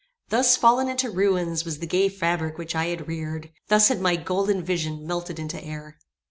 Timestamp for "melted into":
5.05-5.63